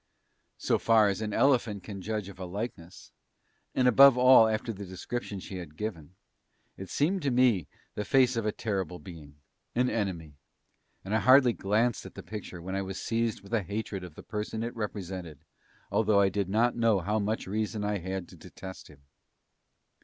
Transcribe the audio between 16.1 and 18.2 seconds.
I did not yet know how much reason I